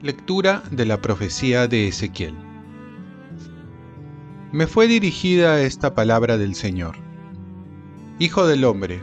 Lectura 0.00 0.62
de 0.70 0.86
la 0.86 1.02
profecía 1.02 1.66
de 1.66 1.88
Ezequiel. 1.88 2.34
Me 4.52 4.68
fue 4.68 4.86
dirigida 4.86 5.60
esta 5.60 5.94
palabra 5.96 6.38
del 6.38 6.54
Señor. 6.54 6.96
Hijo 8.20 8.46
del 8.46 8.64
hombre, 8.64 9.02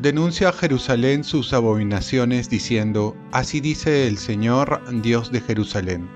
denuncia 0.00 0.50
a 0.50 0.52
Jerusalén 0.52 1.24
sus 1.24 1.52
abominaciones 1.52 2.48
diciendo, 2.48 3.16
Así 3.32 3.60
dice 3.60 4.06
el 4.06 4.18
Señor, 4.18 4.80
Dios 5.02 5.32
de 5.32 5.40
Jerusalén. 5.40 6.08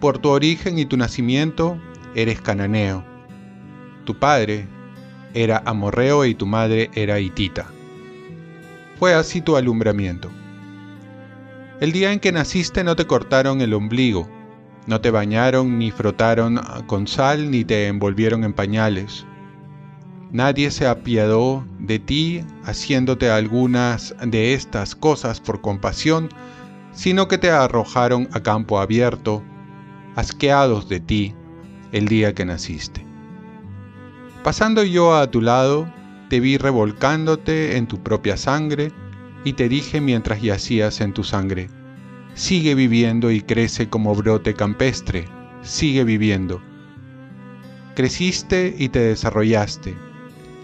Por 0.00 0.18
tu 0.18 0.28
origen 0.28 0.78
y 0.78 0.86
tu 0.86 0.96
nacimiento 0.96 1.80
eres 2.14 2.40
cananeo. 2.40 3.04
Tu 4.04 4.18
padre 4.18 4.66
era 5.34 5.62
amorreo 5.64 6.24
y 6.24 6.34
tu 6.34 6.46
madre 6.46 6.90
era 6.94 7.20
hitita. 7.20 7.66
Fue 8.98 9.14
así 9.14 9.40
tu 9.40 9.56
alumbramiento 9.56 10.30
el 11.80 11.92
día 11.92 12.12
en 12.12 12.20
que 12.20 12.30
naciste 12.30 12.84
no 12.84 12.94
te 12.94 13.06
cortaron 13.06 13.62
el 13.62 13.72
ombligo, 13.72 14.28
no 14.86 15.00
te 15.00 15.10
bañaron 15.10 15.78
ni 15.78 15.90
frotaron 15.90 16.60
con 16.86 17.06
sal 17.06 17.50
ni 17.50 17.64
te 17.64 17.86
envolvieron 17.86 18.44
en 18.44 18.52
pañales. 18.52 19.24
Nadie 20.30 20.70
se 20.70 20.86
apiadó 20.86 21.64
de 21.78 21.98
ti 21.98 22.44
haciéndote 22.64 23.30
algunas 23.30 24.14
de 24.22 24.52
estas 24.52 24.94
cosas 24.94 25.40
por 25.40 25.62
compasión, 25.62 26.28
sino 26.92 27.28
que 27.28 27.38
te 27.38 27.50
arrojaron 27.50 28.28
a 28.32 28.40
campo 28.40 28.78
abierto, 28.78 29.42
asqueados 30.16 30.86
de 30.86 31.00
ti, 31.00 31.34
el 31.92 32.08
día 32.08 32.34
que 32.34 32.44
naciste. 32.44 33.04
Pasando 34.42 34.82
yo 34.82 35.16
a 35.16 35.30
tu 35.30 35.40
lado, 35.40 35.92
te 36.28 36.40
vi 36.40 36.56
revolcándote 36.56 37.76
en 37.76 37.86
tu 37.86 38.02
propia 38.02 38.36
sangre, 38.36 38.92
y 39.44 39.54
te 39.54 39.68
dije 39.68 40.00
mientras 40.00 40.42
yacías 40.42 41.00
en 41.00 41.12
tu 41.12 41.24
sangre, 41.24 41.68
sigue 42.34 42.74
viviendo 42.74 43.30
y 43.30 43.40
crece 43.40 43.88
como 43.88 44.14
brote 44.14 44.54
campestre, 44.54 45.26
sigue 45.62 46.04
viviendo. 46.04 46.62
Creciste 47.94 48.74
y 48.78 48.88
te 48.90 49.00
desarrollaste, 49.00 49.94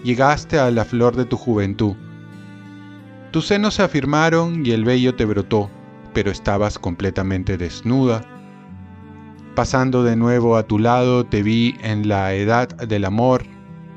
llegaste 0.05 0.59
a 0.59 0.71
la 0.71 0.85
flor 0.85 1.17
de 1.17 1.25
tu 1.25 1.37
juventud. 1.37 1.97
Tus 3.31 3.49
senos 3.49 3.75
se 3.75 3.83
afirmaron 3.83 4.65
y 4.65 4.71
el 4.71 4.85
vello 4.85 5.15
te 5.15 5.25
brotó, 5.25 5.71
pero 6.15 6.31
estabas 6.31 6.79
completamente 6.79 7.59
desnuda. 7.59 8.25
Pasando 9.57 10.05
de 10.05 10.15
nuevo 10.15 10.57
a 10.57 10.63
tu 10.63 10.79
lado 10.79 11.27
te 11.27 11.43
vi 11.43 11.75
en 11.83 12.07
la 12.07 12.33
edad 12.35 12.69
del 12.69 13.05
amor, 13.05 13.43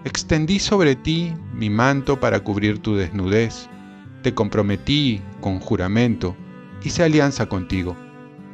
extendí 0.04 0.58
sobre 0.58 0.96
ti 0.96 1.34
mi 1.54 1.70
manto 1.70 2.20
para 2.20 2.40
cubrir 2.40 2.80
tu 2.80 2.96
desnudez 2.96 3.70
te 4.22 4.34
comprometí 4.34 5.22
con 5.40 5.60
juramento, 5.60 6.36
hice 6.84 7.04
alianza 7.04 7.48
contigo, 7.48 7.96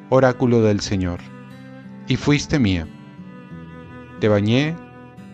oráculo 0.10 0.62
del 0.62 0.80
Señor, 0.80 1.20
y 2.08 2.18
fuiste 2.18 2.60
mía. 2.60 2.88
Te 4.20 4.28
bañé, 4.28 4.76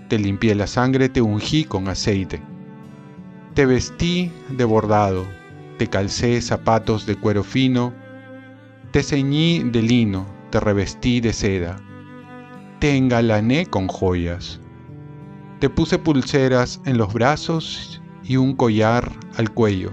te 0.07 0.17
limpié 0.17 0.55
la 0.55 0.67
sangre, 0.67 1.09
te 1.09 1.21
ungí 1.21 1.65
con 1.65 1.89
aceite. 1.89 2.41
Te 3.53 3.65
vestí 3.65 4.31
de 4.49 4.63
bordado, 4.63 5.27
te 5.77 5.87
calcé 5.87 6.41
zapatos 6.41 7.05
de 7.05 7.15
cuero 7.15 7.43
fino, 7.43 7.93
te 8.91 9.03
ceñí 9.03 9.63
de 9.63 9.81
lino, 9.81 10.25
te 10.51 10.59
revestí 10.59 11.21
de 11.21 11.33
seda, 11.33 11.77
te 12.79 12.95
engalané 12.95 13.65
con 13.65 13.87
joyas, 13.87 14.59
te 15.59 15.69
puse 15.69 15.97
pulseras 15.97 16.79
en 16.85 16.97
los 16.97 17.13
brazos 17.13 18.01
y 18.23 18.37
un 18.37 18.55
collar 18.55 19.11
al 19.37 19.51
cuello 19.51 19.91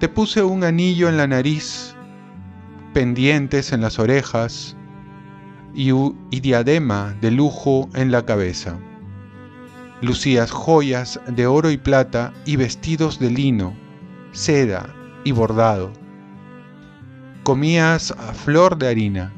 te 0.00 0.08
puse 0.08 0.42
un 0.42 0.64
anillo 0.64 1.10
en 1.10 1.18
la 1.18 1.26
nariz, 1.26 1.94
pendientes 2.94 3.70
en 3.70 3.82
las 3.82 3.98
orejas 3.98 4.74
y, 5.74 5.92
diadema 6.40 7.14
de 7.20 7.30
lujo 7.30 7.86
en 7.94 8.10
la 8.10 8.24
cabeza. 8.24 8.78
Lucías 10.00 10.50
joyas 10.50 11.20
de 11.28 11.46
oro 11.46 11.70
y 11.70 11.76
plata 11.76 12.32
y 12.46 12.56
vestidos 12.56 13.18
de 13.18 13.30
lino, 13.30 13.76
seda 14.32 14.88
y 15.22 15.32
bordado. 15.32 15.92
Comías 17.42 18.10
a 18.12 18.34
flor 18.34 18.76
de 18.76 18.88
harina, 18.88 19.32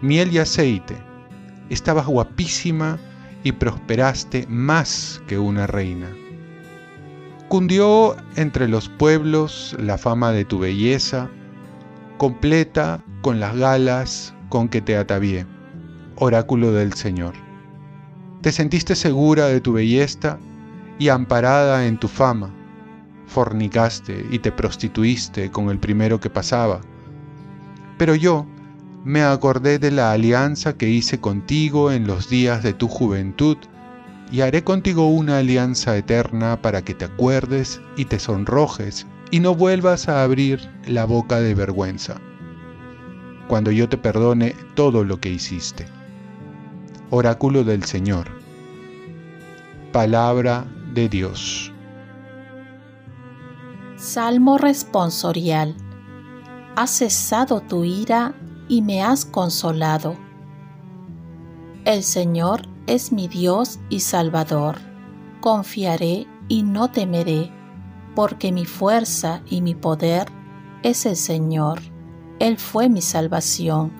miel 0.00 0.32
y 0.32 0.38
aceite. 0.38 0.96
Estabas 1.68 2.06
guapísima 2.06 2.98
y 3.42 3.52
prosperaste 3.52 4.46
más 4.48 5.22
que 5.26 5.38
una 5.38 5.66
reina. 5.66 6.08
Cundió 7.48 8.16
entre 8.36 8.68
los 8.68 8.88
pueblos 8.88 9.76
la 9.78 9.98
fama 9.98 10.32
de 10.32 10.46
tu 10.46 10.58
belleza, 10.58 11.28
completa 12.16 13.04
con 13.20 13.38
las 13.38 13.54
galas 13.54 14.34
con 14.48 14.68
que 14.68 14.80
te 14.80 14.96
atavié, 14.96 15.46
oráculo 16.16 16.72
del 16.72 16.94
Señor. 16.94 17.34
Te 18.40 18.50
sentiste 18.50 18.94
segura 18.94 19.46
de 19.46 19.60
tu 19.60 19.74
belleza 19.74 20.38
y 20.98 21.10
amparada 21.10 21.86
en 21.86 21.98
tu 21.98 22.08
fama. 22.08 22.50
Fornicaste 23.26 24.24
y 24.30 24.38
te 24.38 24.52
prostituiste 24.52 25.50
con 25.50 25.68
el 25.68 25.78
primero 25.78 26.18
que 26.18 26.30
pasaba. 26.30 26.80
Pero 27.98 28.14
yo 28.14 28.46
me 29.04 29.22
acordé 29.22 29.78
de 29.78 29.90
la 29.90 30.12
alianza 30.12 30.76
que 30.76 30.88
hice 30.88 31.20
contigo 31.20 31.92
en 31.92 32.06
los 32.06 32.28
días 32.28 32.62
de 32.62 32.72
tu 32.72 32.88
juventud 32.88 33.56
y 34.30 34.40
haré 34.40 34.64
contigo 34.64 35.08
una 35.08 35.38
alianza 35.38 35.96
eterna 35.96 36.60
para 36.60 36.82
que 36.82 36.94
te 36.94 37.04
acuerdes 37.04 37.80
y 37.96 38.06
te 38.06 38.18
sonrojes 38.18 39.06
y 39.30 39.40
no 39.40 39.54
vuelvas 39.54 40.08
a 40.08 40.22
abrir 40.22 40.60
la 40.86 41.04
boca 41.04 41.40
de 41.40 41.54
vergüenza, 41.54 42.20
cuando 43.48 43.70
yo 43.70 43.88
te 43.88 43.96
perdone 43.96 44.54
todo 44.74 45.04
lo 45.04 45.20
que 45.20 45.30
hiciste. 45.30 45.86
Oráculo 47.10 47.62
del 47.62 47.84
Señor. 47.84 48.26
Palabra 49.92 50.66
de 50.92 51.08
Dios. 51.08 51.72
Salmo 53.96 54.58
responsorial. 54.58 55.76
Has 56.76 56.90
cesado 56.90 57.62
tu 57.62 57.84
ira 57.84 58.34
y 58.68 58.82
me 58.82 59.02
has 59.02 59.24
consolado. 59.24 60.14
El 61.86 62.02
Señor 62.02 62.68
es 62.86 63.12
mi 63.12 63.28
Dios 63.28 63.80
y 63.88 64.00
Salvador. 64.00 64.76
Confiaré 65.40 66.26
y 66.48 66.64
no 66.64 66.90
temeré, 66.90 67.50
porque 68.14 68.52
mi 68.52 68.66
fuerza 68.66 69.40
y 69.46 69.62
mi 69.62 69.74
poder 69.74 70.26
es 70.82 71.06
el 71.06 71.16
Señor. 71.16 71.80
Él 72.40 72.58
fue 72.58 72.90
mi 72.90 73.00
salvación, 73.00 73.90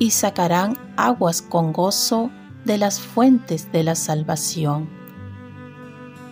y 0.00 0.10
sacarán 0.10 0.76
aguas 0.96 1.40
con 1.40 1.72
gozo 1.72 2.32
de 2.64 2.78
las 2.78 2.98
fuentes 2.98 3.70
de 3.70 3.84
la 3.84 3.94
salvación. 3.94 4.88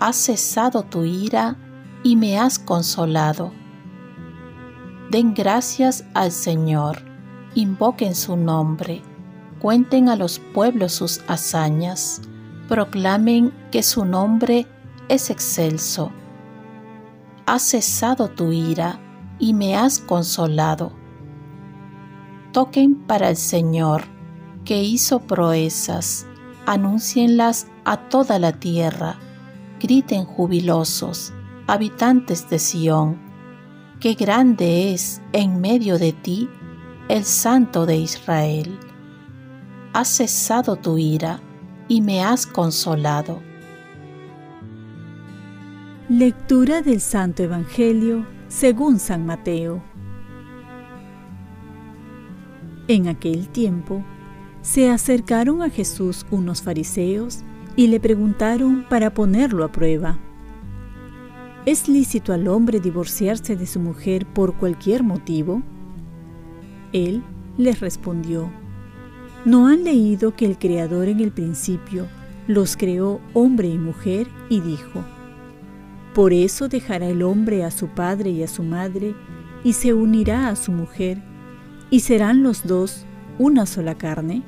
Has 0.01 0.17
cesado 0.17 0.83
tu 0.83 1.05
ira 1.05 1.57
y 2.03 2.17
me 2.17 2.41
has 2.41 2.59
consolado. 2.59 3.53
Den 5.11 5.35
gracias 5.35 6.05
al 6.15 6.33
Señor, 6.33 6.99
invoquen 7.55 8.15
su 8.15 8.37
nombre 8.37 9.03
cuenten 9.59 10.09
a 10.09 10.17
los 10.17 10.39
pueblos 10.39 10.93
sus 10.93 11.23
hazañas, 11.29 12.23
proclamen 12.69 13.53
que 13.71 13.83
su 13.83 14.05
nombre 14.05 14.67
es 15.09 15.31
excelso. 15.31 16.13
Has 17.47 17.63
cesado 17.63 18.29
tu 18.29 18.53
ira 18.53 19.01
y 19.39 19.55
me 19.55 19.77
has 19.77 19.99
consolado. 19.99 20.93
Toquen 22.53 22.95
para 22.95 23.29
el 23.29 23.37
Señor, 23.37 24.05
que 24.65 24.83
hizo 24.83 25.21
proezas, 25.21 26.27
anúncienlas 26.67 27.67
a 27.85 28.09
toda 28.09 28.39
la 28.39 28.53
tierra, 28.53 29.19
griten 29.81 30.25
jubilosos, 30.25 31.33
habitantes 31.67 32.49
de 32.51 32.59
Sión, 32.59 33.19
que 34.01 34.15
grande 34.15 34.93
es 34.93 35.23
en 35.33 35.61
medio 35.61 35.99
de 35.99 36.13
ti 36.13 36.49
el 37.09 37.25
Santo 37.25 37.87
de 37.87 37.97
Israel 37.97 38.79
has 39.97 40.09
cesado 40.09 40.77
tu 40.77 40.99
ira 40.99 41.41
y 41.89 42.03
me 42.03 42.23
has 42.23 42.47
consolado. 42.47 43.41
Lectura 46.11 46.83
del 46.83 47.01
Santo 47.01 47.43
Evangelio 47.43 48.27
según 48.49 48.99
San 48.99 49.25
Mateo. 49.25 49.83
En 52.89 53.09
aquel 53.09 53.49
tiempo 53.49 54.05
se 54.61 54.91
acercaron 54.91 55.63
a 55.63 55.71
Jesús 55.71 56.27
unos 56.31 56.61
fariseos 56.61 57.43
y 57.75 57.87
le 57.87 57.99
preguntaron 57.99 58.85
para 58.91 59.15
ponerlo 59.15 59.65
a 59.65 59.73
prueba. 59.73 60.19
¿Es 61.67 61.89
lícito 61.89 62.33
al 62.33 62.47
hombre 62.47 62.79
divorciarse 62.79 63.57
de 63.57 63.67
su 63.67 63.81
mujer 63.81 64.25
por 64.25 64.55
cualquier 64.55 65.03
motivo? 65.03 65.63
Él 66.93 67.25
les 67.59 67.81
respondió, 67.81 68.49
¿No 69.45 69.67
han 69.67 69.83
leído 69.83 70.37
que 70.37 70.47
el 70.47 70.59
Creador 70.59 71.09
en 71.09 71.19
el 71.19 71.33
principio 71.33 72.07
los 72.47 72.77
creó 72.77 73.21
hombre 73.35 73.67
y 73.67 73.79
mujer 73.79 74.29
y 74.49 74.61
dijo, 74.61 75.05
Por 76.15 76.33
eso 76.33 76.69
dejará 76.69 77.09
el 77.09 77.25
hombre 77.25 77.65
a 77.65 77.73
su 77.73 77.89
padre 77.89 78.31
y 78.31 78.45
a 78.45 78.49
su 78.49 78.63
madre 78.63 79.17
y 79.65 79.73
se 79.73 79.93
unirá 79.93 80.51
a 80.51 80.55
su 80.55 80.71
mujer 80.71 81.21
y 81.91 81.99
serán 81.99 82.45
los 82.45 82.65
dos 82.65 83.05
una 83.41 83.67
sola 83.67 83.97
carne? 83.99 84.45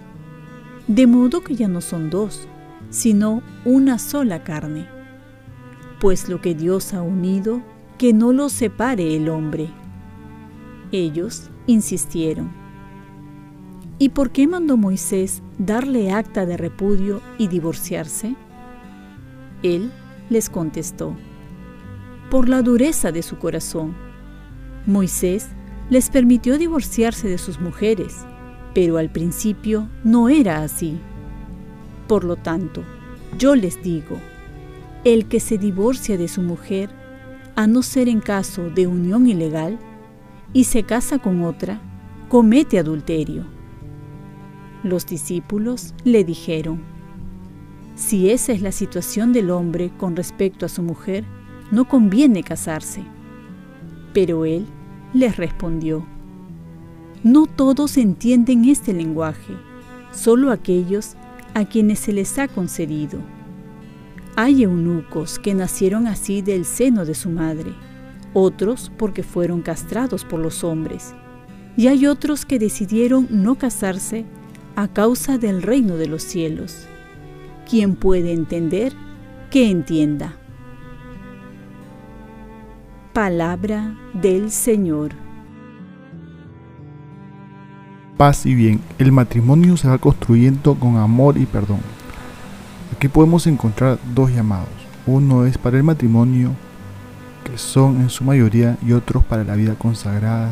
De 0.87 1.09
modo 1.09 1.43
que 1.43 1.57
ya 1.57 1.67
no 1.67 1.81
son 1.81 2.11
dos, 2.11 2.47
sino 2.91 3.43
una 3.65 3.99
sola 3.99 4.45
carne. 4.45 4.98
Pues 6.01 6.29
lo 6.29 6.41
que 6.41 6.55
Dios 6.55 6.95
ha 6.95 7.03
unido, 7.03 7.63
que 7.99 8.13
no 8.13 8.33
lo 8.33 8.49
separe 8.49 9.17
el 9.17 9.29
hombre. 9.29 9.69
Ellos 10.93 11.51
insistieron. 11.67 12.53
¿Y 13.99 14.11
por 14.11 14.31
qué 14.31 14.47
mandó 14.47 14.77
Moisés 14.77 15.43
darle 15.59 16.13
acta 16.13 16.47
de 16.47 16.57
repudio 16.57 17.21
y 17.37 17.49
divorciarse? 17.49 18.37
Él 19.65 19.91
les 20.31 20.49
contestó, 20.49 21.17
por 22.31 22.49
la 22.49 22.63
dureza 22.63 23.11
de 23.11 23.23
su 23.23 23.39
corazón. 23.39 23.97
Moisés 24.87 25.49
les 25.91 26.11
permitió 26.11 26.59
divorciarse 26.59 27.29
de 27.29 27.39
sus 27.39 27.61
mujeres, 27.61 28.25
pero 28.73 28.99
al 28.99 29.11
principio 29.11 29.89
no 30.05 30.29
era 30.29 30.63
así. 30.63 31.01
Por 32.07 32.23
lo 32.23 32.37
tanto, 32.37 32.85
yo 33.37 33.57
les 33.57 33.83
digo, 33.83 34.17
el 35.05 35.27
que 35.27 35.41
se 35.41 35.59
divorcia 35.59 36.19
de 36.19 36.29
su 36.29 36.43
mujer, 36.43 36.91
a 37.57 37.67
no 37.67 37.83
ser 37.83 38.09
en 38.09 38.21
caso 38.21 38.71
de 38.71 38.87
unión 38.87 39.27
ilegal, 39.27 39.79
y 40.53 40.65
se 40.65 40.83
casa 40.83 41.19
con 41.19 41.45
otra, 41.45 41.81
comete 42.29 42.79
adulterio. 42.79 43.45
Los 44.83 45.07
discípulos 45.07 45.95
le 46.05 46.25
dijeron, 46.25 46.81
si 47.97 48.31
esa 48.31 48.53
es 48.53 48.63
la 48.63 48.73
situación 48.73 49.33
del 49.33 49.51
hombre 49.51 49.91
con 49.97 50.15
respecto 50.15 50.65
a 50.65 50.69
su 50.69 50.83
mujer, 50.83 51.25
no 51.73 51.89
conviene 51.89 52.45
casarse. 52.45 53.03
Pero 54.15 54.45
él 54.45 54.67
les 55.13 55.37
respondió, 55.37 56.07
no 57.25 57.47
todos 57.47 57.97
entienden 57.97 58.65
este 58.67 58.93
lenguaje, 58.93 59.55
solo 60.13 60.53
aquellos 60.53 61.17
a 61.55 61.65
quienes 61.65 61.99
se 61.99 62.13
les 62.13 62.39
ha 62.39 62.47
concedido. 62.47 63.19
Hay 64.41 64.63
eunucos 64.63 65.41
que 65.41 65.53
nacieron 65.53 66.07
así 66.07 66.43
del 66.43 66.65
seno 66.65 67.05
de 67.05 67.17
su 67.17 67.29
madre, 67.29 67.75
otros 68.35 68.93
porque 68.97 69.25
fueron 69.25 69.63
castrados 69.63 70.25
por 70.25 70.39
los 70.39 70.63
hombres, 70.63 71.13
y 71.77 71.89
hay 71.89 72.07
otros 72.07 72.47
que 72.47 72.61
decidieron 72.61 73.27
no 73.31 73.57
casarse 73.57 74.27
a 74.77 74.87
causa 74.87 75.39
del 75.39 75.61
reino 75.61 75.97
de 75.97 76.07
los 76.07 76.23
cielos. 76.23 76.87
Quien 77.69 77.97
puede 77.97 78.33
entender, 78.33 78.93
que 79.51 79.69
entienda. 79.69 80.37
Palabra 83.13 83.99
del 84.15 84.53
Señor. 84.53 85.15
Paz 88.17 88.47
y 88.47 88.55
bien, 88.55 88.81
el 89.01 89.11
matrimonio 89.11 89.77
se 89.77 89.89
va 89.89 89.99
construyendo 89.99 90.77
con 90.77 90.97
amor 90.97 91.37
y 91.39 91.45
perdón. 91.45 91.98
Aquí 92.95 93.09
podemos 93.09 93.47
encontrar 93.47 93.99
dos 94.15 94.31
llamados. 94.31 94.69
Uno 95.07 95.47
es 95.47 95.59
para 95.59 95.77
el 95.77 95.85
matrimonio, 95.85 96.53
que 97.45 97.59
son 97.59 98.01
en 98.01 98.11
su 98.11 98.25
mayoría, 98.25 98.77
y 98.85 98.93
otros 98.93 99.25
para 99.25 99.45
la 99.45 99.55
vida 99.55 99.75
consagrada, 99.75 100.51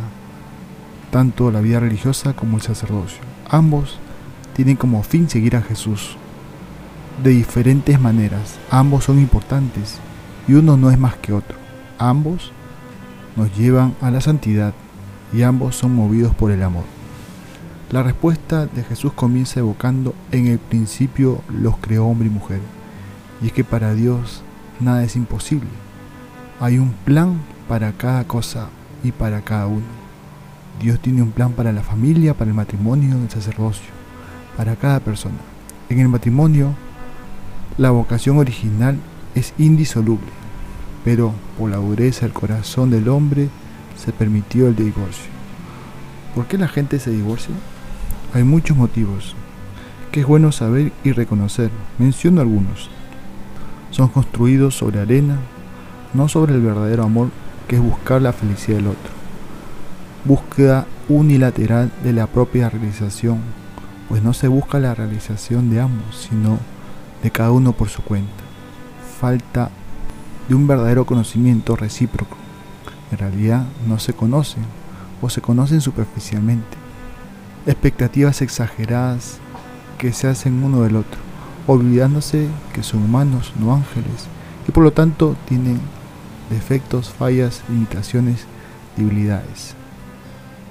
tanto 1.11 1.51
la 1.51 1.61
vida 1.61 1.81
religiosa 1.81 2.35
como 2.35 2.57
el 2.57 2.63
sacerdocio. 2.63 3.21
Ambos 3.49 3.99
tienen 4.55 4.77
como 4.77 5.03
fin 5.03 5.29
seguir 5.29 5.57
a 5.57 5.63
Jesús 5.63 6.17
de 7.23 7.31
diferentes 7.31 8.01
maneras. 8.01 8.59
Ambos 8.71 9.05
son 9.05 9.19
importantes 9.19 9.99
y 10.49 10.55
uno 10.55 10.77
no 10.77 10.91
es 10.91 10.99
más 10.99 11.17
que 11.17 11.33
otro. 11.33 11.57
Ambos 11.99 12.53
nos 13.37 13.55
llevan 13.57 13.95
a 14.01 14.11
la 14.11 14.21
santidad 14.21 14.75
y 15.33 15.43
ambos 15.43 15.77
son 15.77 15.95
movidos 15.95 16.35
por 16.35 16.51
el 16.51 16.63
amor. 16.63 16.96
La 17.91 18.03
respuesta 18.03 18.67
de 18.67 18.83
Jesús 18.83 19.13
comienza 19.13 19.61
evocando 19.61 20.15
en 20.33 20.49
el 20.49 20.59
principio 20.59 21.43
los 21.49 21.77
creó 21.79 22.07
hombre 22.07 22.27
y 22.27 22.31
mujer. 22.31 22.61
Y 23.41 23.47
es 23.47 23.53
que 23.53 23.63
para 23.63 23.95
Dios 23.95 24.43
nada 24.81 25.05
es 25.05 25.15
imposible. 25.15 25.69
Hay 26.59 26.79
un 26.79 26.93
plan 27.05 27.41
para 27.69 27.93
cada 27.93 28.25
cosa 28.25 28.69
y 29.05 29.13
para 29.13 29.43
cada 29.43 29.69
uno. 29.69 29.87
Dios 30.81 30.99
tiene 31.01 31.23
un 31.23 31.31
plan 31.31 31.53
para 31.53 31.73
la 31.73 31.83
familia, 31.83 32.35
para 32.35 32.51
el 32.51 32.57
matrimonio, 32.57 33.17
el 33.17 33.31
sacerdocio 33.31 33.97
para 34.57 34.75
cada 34.77 35.01
persona. 35.01 35.37
En 35.89 36.01
el 36.01 36.09
matrimonio, 36.09 36.75
la 37.79 37.91
vocación 37.91 38.39
original 38.39 38.99
es 39.35 39.53
indisoluble, 39.59 40.27
pero 41.05 41.33
por 41.59 41.71
la 41.71 41.77
dureza 41.77 42.23
del 42.23 42.33
corazón 42.33 42.91
del 42.91 43.09
hombre 43.09 43.49
se 43.97 44.13
permitió 44.13 44.67
el 44.67 44.75
divorcio. 44.75 45.31
¿Por 46.35 46.47
qué 46.47 46.59
la 46.59 46.69
gente 46.69 46.99
se 46.99 47.11
divorcia? 47.11 47.55
Hay 48.35 48.45
muchos 48.45 48.77
motivos 48.77 49.35
que 50.13 50.21
es 50.21 50.27
bueno 50.27 50.53
saber 50.53 50.93
y 51.05 51.13
reconocer. 51.13 51.71
Menciono 51.99 52.41
algunos. 52.41 52.91
Son 53.91 54.09
construidos 54.09 54.77
sobre 54.77 55.01
arena, 55.01 55.39
no 56.15 56.29
sobre 56.29 56.55
el 56.55 56.61
verdadero 56.61 57.05
amor 57.05 57.31
que 57.69 57.77
es 57.77 57.83
buscar 57.83 58.23
la 58.23 58.33
felicidad 58.33 58.79
del 58.79 58.89
otro. 58.89 59.11
Búsqueda 60.25 60.87
unilateral 61.09 61.91
de 62.03 62.13
la 62.13 62.27
propia 62.27 62.69
realización 62.69 63.41
pues 64.09 64.23
no 64.23 64.33
se 64.33 64.49
busca 64.49 64.79
la 64.79 64.95
realización 64.95 65.71
de 65.71 65.81
ambos, 65.81 66.29
sino 66.29 66.59
de 67.23 67.31
cada 67.31 67.51
uno 67.51 67.73
por 67.73 67.89
su 67.89 68.03
cuenta. 68.03 68.45
Falta 69.21 69.71
de 70.49 70.55
un 70.55 70.67
verdadero 70.67 71.05
conocimiento 71.05 71.75
recíproco. 71.77 72.37
En 73.11 73.19
realidad 73.19 73.67
no 73.87 73.99
se 73.99 74.13
conocen 74.13 74.65
o 75.21 75.29
se 75.29 75.41
conocen 75.41 75.81
superficialmente. 75.81 76.76
Expectativas 77.67 78.43
exageradas 78.43 79.39
que 79.99 80.13
se 80.13 80.29
hacen 80.29 80.63
uno 80.63 80.83
del 80.83 80.95
otro, 80.95 81.19
olvidándose 81.67 82.47
que 82.73 82.85
son 82.85 83.03
humanos, 83.03 83.53
no 83.59 83.75
ángeles, 83.75 84.29
y 84.69 84.71
por 84.71 84.85
lo 84.85 84.93
tanto 84.93 85.37
tienen 85.49 85.81
defectos, 86.49 87.11
fallas, 87.11 87.63
limitaciones, 87.69 88.47
debilidades. 88.97 89.75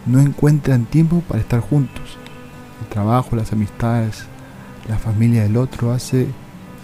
No 0.06 0.22
encuentran 0.22 0.86
tiempo 0.86 1.22
para 1.28 1.42
estar 1.42 1.60
juntos, 1.60 2.18
el 2.82 2.88
trabajo, 2.88 3.36
las 3.36 3.52
amistades, 3.52 4.24
la 4.88 4.98
familia 4.98 5.44
del 5.44 5.58
otro 5.58 5.92
hace 5.92 6.28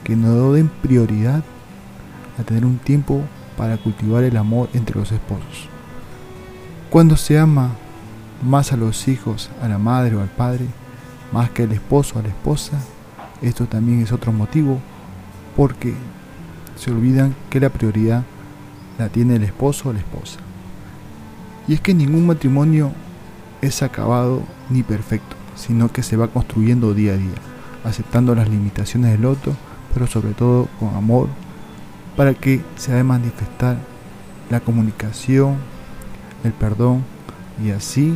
que 0.04 0.18
no 0.18 0.52
den 0.52 0.70
prioridad 0.82 1.42
a 2.38 2.44
tener 2.44 2.66
un 2.66 2.80
tiempo 2.80 3.22
para 3.56 3.78
cultivar 3.78 4.24
el 4.26 4.36
amor 4.36 4.68
entre 4.74 5.00
los 5.00 5.12
esposos. 5.12 5.70
Cuando 6.90 7.16
se 7.16 7.40
ama 7.40 7.72
más 8.42 8.72
a 8.74 8.78
los 8.78 9.08
hijos, 9.08 9.50
a 9.62 9.68
la 9.68 9.78
madre 9.78 10.16
o 10.16 10.22
al 10.22 10.30
padre, 10.30 10.66
más 11.32 11.50
que 11.52 11.64
al 11.64 11.72
esposo 11.72 12.16
o 12.16 12.20
a 12.20 12.24
la 12.24 12.30
esposa, 12.30 12.80
esto 13.42 13.66
también 13.66 14.02
es 14.02 14.12
otro 14.12 14.32
motivo 14.32 14.80
porque 15.56 15.94
se 16.76 16.92
olvidan 16.92 17.36
que 17.50 17.60
la 17.60 17.70
prioridad 17.70 18.24
la 18.98 19.10
tiene 19.10 19.36
el 19.36 19.44
esposo 19.44 19.90
o 19.90 19.94
la 19.94 20.00
esposa. 20.00 20.40
Y 21.68 21.74
es 21.74 21.82
que 21.82 21.94
ningún 21.94 22.26
matrimonio 22.26 22.92
es 23.62 23.84
acabado 23.84 24.42
ni 24.70 24.84
perfecto 24.84 25.42
sino 25.56 25.92
que 25.92 26.04
se 26.04 26.18
va 26.18 26.28
construyendo 26.28 26.94
día 26.94 27.14
a 27.14 27.18
día, 27.18 27.36
aceptando 27.84 28.34
las 28.36 28.50
limitaciones 28.50 29.12
del 29.12 29.26
otro, 29.26 29.54
pero 29.94 30.08
sobre 30.08 30.34
todo 30.34 30.68
con 30.80 30.96
amor, 30.96 31.28
para 32.18 32.34
que 32.34 32.62
se 32.76 32.94
de 32.94 33.04
manifestar 33.04 33.78
la 34.50 34.60
comunicación, 34.60 35.58
el 36.44 36.52
perdón 36.52 37.04
y 37.64 37.72
así 37.72 38.16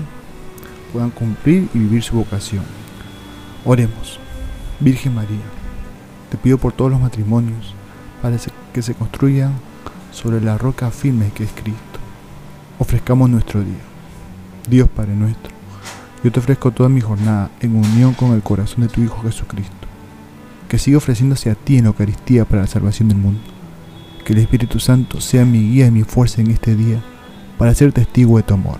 puedan 0.96 1.12
cumplir 1.12 1.68
y 1.74 1.80
vivir 1.80 2.02
su 2.02 2.16
vocación. 2.16 2.64
Oremos. 3.66 4.18
Virgen 4.80 5.14
María, 5.14 5.44
te 6.30 6.38
pido 6.38 6.58
por 6.58 6.72
todos 6.72 6.90
los 6.90 7.02
matrimonios 7.02 7.74
para 8.22 8.38
que 8.72 8.82
se 8.82 8.94
construyan 8.94 9.52
sobre 10.14 10.40
la 10.40 10.58
roca 10.58 10.92
firme 10.92 11.32
que 11.36 11.44
es 11.44 11.52
Cristo. 11.52 12.00
Ofrezcamos 12.80 13.30
nuestro 13.30 13.60
día. 13.60 13.84
Dios 14.70 14.88
Padre 14.88 15.16
nuestro 15.16 15.54
yo 16.24 16.32
te 16.32 16.40
ofrezco 16.40 16.72
toda 16.72 16.88
mi 16.88 17.02
jornada 17.02 17.52
en 17.60 17.76
unión 17.76 18.14
con 18.14 18.32
el 18.32 18.42
corazón 18.42 18.82
de 18.82 18.88
tu 18.88 19.02
Hijo 19.02 19.22
Jesucristo, 19.22 19.76
que 20.70 20.80
siga 20.80 20.98
ofreciéndose 20.98 21.52
a 21.52 21.56
ti 21.56 21.78
en 21.78 21.84
la 21.84 21.90
Eucaristía 21.90 22.46
para 22.46 22.62
la 22.62 22.68
salvación 22.68 23.10
del 23.10 23.18
mundo. 23.18 23.42
Que 24.24 24.32
el 24.32 24.40
Espíritu 24.40 24.80
Santo 24.80 25.20
sea 25.20 25.44
mi 25.44 25.60
guía 25.60 25.88
y 25.88 25.92
mi 25.92 26.04
fuerza 26.04 26.42
en 26.42 26.52
este 26.52 26.74
día 26.74 27.04
para 27.58 27.76
ser 27.76 27.92
testigo 27.92 28.38
de 28.38 28.44
tu 28.44 28.54
amor. 28.54 28.80